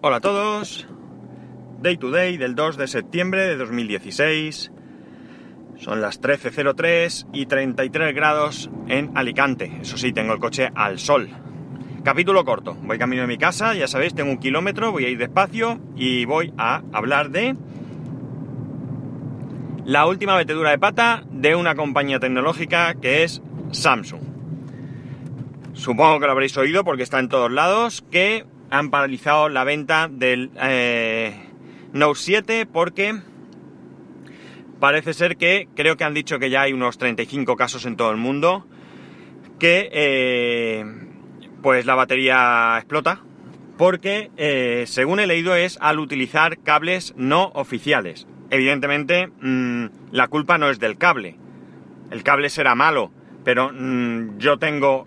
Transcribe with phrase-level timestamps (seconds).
[0.00, 0.86] Hola a todos.
[1.82, 4.70] Day to day del 2 de septiembre de 2016.
[5.76, 9.78] Son las 13.03 y 33 grados en Alicante.
[9.80, 11.28] Eso sí, tengo el coche al sol.
[12.04, 12.74] Capítulo corto.
[12.74, 16.24] Voy camino de mi casa, ya sabéis, tengo un kilómetro, voy a ir despacio y
[16.24, 17.56] voy a hablar de
[19.84, 24.22] la última metedura de pata de una compañía tecnológica que es Samsung.
[25.72, 30.08] Supongo que lo habréis oído porque está en todos lados, que han paralizado la venta
[30.10, 31.34] del eh,
[31.92, 33.18] Note 7 porque
[34.78, 38.10] parece ser que, creo que han dicho que ya hay unos 35 casos en todo
[38.10, 38.66] el mundo,
[39.58, 40.84] que eh,
[41.62, 43.22] pues la batería explota,
[43.76, 48.26] porque eh, según he leído es al utilizar cables no oficiales.
[48.50, 51.36] Evidentemente mmm, la culpa no es del cable,
[52.10, 53.10] el cable será malo,
[53.44, 55.06] pero mmm, yo tengo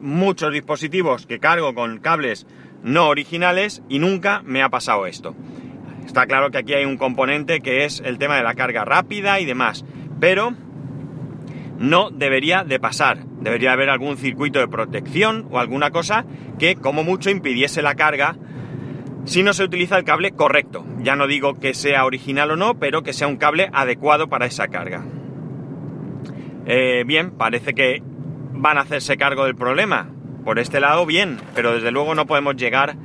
[0.00, 2.46] muchos dispositivos que cargo con cables
[2.82, 5.34] no originales y nunca me ha pasado esto.
[6.04, 9.40] Está claro que aquí hay un componente que es el tema de la carga rápida
[9.40, 9.84] y demás,
[10.18, 10.54] pero
[11.78, 13.24] no debería de pasar.
[13.40, 16.24] Debería haber algún circuito de protección o alguna cosa
[16.58, 18.36] que como mucho impidiese la carga
[19.24, 20.84] si no se utiliza el cable correcto.
[20.98, 24.46] Ya no digo que sea original o no, pero que sea un cable adecuado para
[24.46, 25.04] esa carga.
[26.66, 28.02] Eh, bien, parece que
[28.52, 30.10] van a hacerse cargo del problema.
[30.44, 32.96] Por este lado, bien, pero desde luego no podemos llegar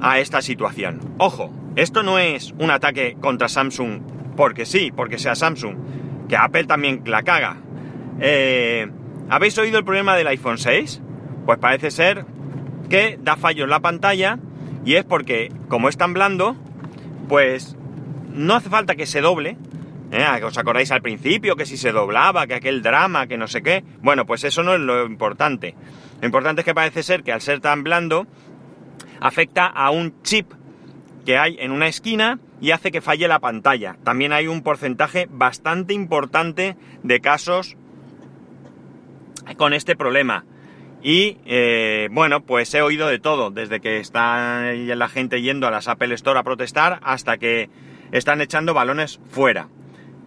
[0.00, 1.00] a esta situación.
[1.18, 4.00] Ojo, esto no es un ataque contra Samsung
[4.36, 5.76] porque sí, porque sea Samsung,
[6.28, 7.56] que Apple también la caga.
[8.20, 8.88] Eh,
[9.28, 11.02] ¿Habéis oído el problema del iPhone 6?
[11.44, 12.24] Pues parece ser
[12.88, 14.38] que da fallo en la pantalla
[14.84, 16.56] y es porque, como es tan blando,
[17.28, 17.76] pues
[18.32, 19.56] no hace falta que se doble.
[20.12, 20.24] ¿eh?
[20.44, 23.84] ¿Os acordáis al principio que si se doblaba, que aquel drama, que no sé qué?
[24.00, 25.74] Bueno, pues eso no es lo importante.
[26.20, 28.26] Lo importante es que parece ser que al ser tan blando,
[29.20, 30.52] afecta a un chip
[31.24, 33.96] que hay en una esquina y hace que falle la pantalla.
[34.04, 37.76] También hay un porcentaje bastante importante de casos
[39.56, 40.44] con este problema.
[41.02, 45.70] Y eh, bueno, pues he oído de todo, desde que está la gente yendo a
[45.70, 47.70] las Apple Store a protestar hasta que
[48.10, 49.68] están echando balones fuera.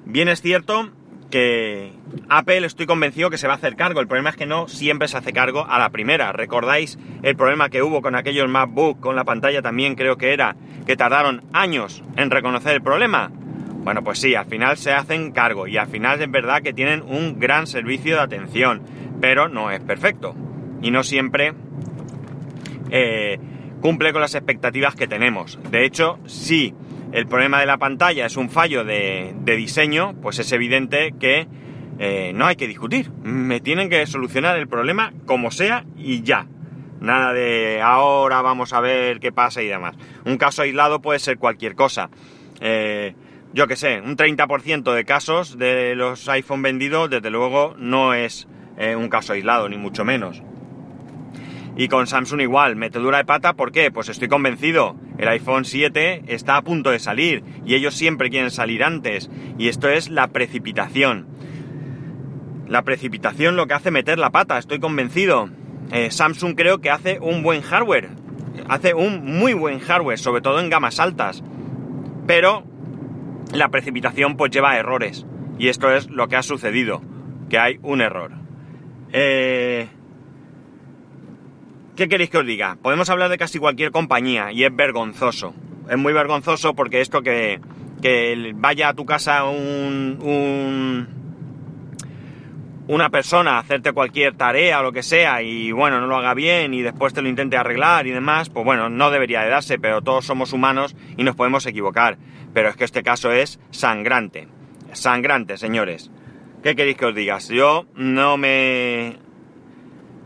[0.05, 0.91] Bien es cierto
[1.31, 1.93] que
[2.29, 3.99] Apple estoy convencido que se va a hacer cargo.
[3.99, 6.31] El problema es que no siempre se hace cargo a la primera.
[6.31, 10.55] ¿Recordáis el problema que hubo con aquellos MacBook, con la pantalla también creo que era,
[10.85, 13.31] que tardaron años en reconocer el problema?
[13.83, 17.01] Bueno, pues sí, al final se hacen cargo y al final es verdad que tienen
[17.01, 18.83] un gran servicio de atención,
[19.19, 20.35] pero no es perfecto
[20.83, 21.53] y no siempre
[22.91, 23.39] eh,
[23.81, 25.57] cumple con las expectativas que tenemos.
[25.71, 26.75] De hecho, si
[27.11, 31.47] el problema de la pantalla es un fallo de, diseño, pues es evidente que
[31.99, 33.11] eh, no hay que discutir.
[33.23, 36.47] Me tienen que solucionar el problema como sea y ya.
[37.01, 39.95] Nada de ahora vamos a ver qué pasa y demás.
[40.25, 42.09] Un caso aislado puede ser cualquier cosa.
[42.61, 43.15] Eh,
[43.53, 48.47] yo que sé, un 30% de casos de los iPhone vendidos, desde luego, no es
[48.77, 50.41] eh, un caso aislado, ni mucho menos.
[51.77, 53.91] Y con Samsung igual, metedura de pata, ¿por qué?
[53.91, 58.51] Pues estoy convencido, el iPhone 7 está a punto de salir y ellos siempre quieren
[58.51, 59.29] salir antes.
[59.57, 61.27] Y esto es la precipitación.
[62.67, 65.49] La precipitación lo que hace meter la pata, estoy convencido.
[65.91, 68.09] Eh, Samsung creo que hace un buen hardware,
[68.67, 71.43] hace un muy buen hardware, sobre todo en gamas altas.
[72.27, 72.63] Pero
[73.53, 75.25] la precipitación pues lleva errores.
[75.57, 77.01] Y esto es lo que ha sucedido,
[77.49, 78.31] que hay un error.
[79.13, 79.87] Eh...
[82.01, 82.79] ¿Qué queréis que os diga?
[82.81, 85.53] Podemos hablar de casi cualquier compañía y es vergonzoso.
[85.87, 87.61] Es muy vergonzoso porque esto que,
[88.01, 91.07] que vaya a tu casa un, un,
[92.87, 96.33] una persona a hacerte cualquier tarea o lo que sea y bueno, no lo haga
[96.33, 99.77] bien y después te lo intente arreglar y demás, pues bueno, no debería de darse,
[99.77, 102.17] pero todos somos humanos y nos podemos equivocar.
[102.51, 104.47] Pero es que este caso es sangrante.
[104.93, 106.09] Sangrante, señores.
[106.63, 107.37] ¿Qué queréis que os diga?
[107.37, 109.17] Yo no me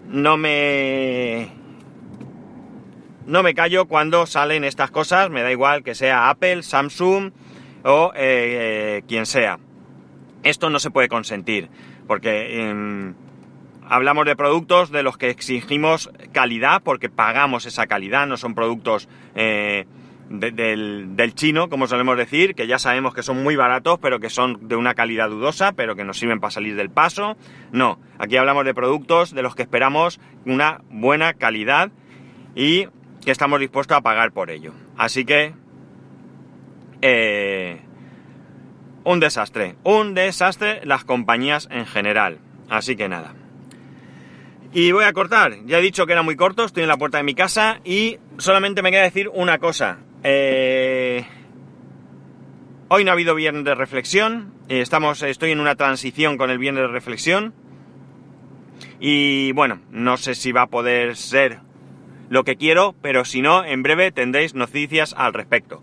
[0.08, 1.65] no me...
[3.26, 7.32] No me callo cuando salen estas cosas, me da igual que sea Apple, Samsung
[7.84, 9.60] o eh, eh, quien sea.
[10.44, 11.70] Esto no se puede consentir,
[12.08, 13.14] porque eh,
[13.88, 19.08] hablamos de productos de los que exigimos calidad, porque pagamos esa calidad, no son productos
[19.36, 19.86] eh,
[20.30, 24.20] de, del, del, chino, como solemos decir, que ya sabemos que son muy baratos, pero
[24.20, 27.38] que son de una calidad dudosa, pero que nos sirven para salir del paso.
[27.72, 31.92] No, aquí hablamos de productos de los que esperamos una buena calidad
[32.56, 32.88] y
[33.26, 34.74] que estamos dispuestos a pagar por ello.
[34.98, 35.54] Así que...
[37.02, 37.82] Eh,
[39.04, 42.40] un desastre, un desastre las compañías en general.
[42.70, 43.36] Así que nada.
[44.74, 45.58] Y voy a cortar.
[45.66, 48.18] Ya he dicho que era muy corto, estoy en la puerta de mi casa y
[48.38, 50.00] solamente me queda decir una cosa.
[50.24, 51.26] Eh,
[52.88, 54.54] hoy no ha habido viernes de reflexión.
[54.68, 57.54] Estamos, estoy en una transición con el viernes de reflexión.
[59.00, 61.60] Y bueno, no sé si va a poder ser
[62.30, 65.82] lo que quiero, pero si no, en breve tendréis noticias al respecto.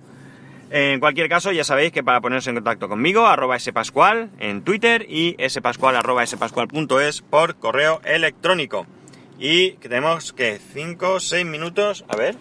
[0.71, 5.05] En cualquier caso, ya sabéis que para poneros en contacto conmigo, arroba spascual en Twitter
[5.07, 8.87] y spascual arroba spascual.es por correo electrónico.
[9.39, 12.07] Y tenemos que 5 o 6 minutos.
[12.09, 12.37] A ver,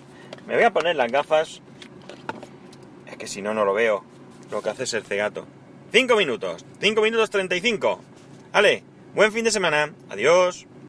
[0.47, 1.62] me voy a poner las gafas.
[3.06, 4.06] Es que si no, no lo veo.
[4.50, 5.45] Lo que hace es el cegato.
[5.92, 6.65] 5 minutos.
[6.80, 8.01] 5 minutos 35.
[8.54, 8.83] Vale,
[9.13, 9.92] buen fin de semana.
[10.09, 10.68] Adiós.